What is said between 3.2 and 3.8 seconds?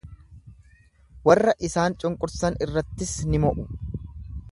ni mo’u.